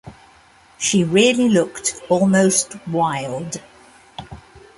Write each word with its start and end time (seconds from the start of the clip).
She 0.79 1.03
really 1.03 1.47
looked 1.47 1.93
almost 2.09 2.75
wild. 2.87 3.61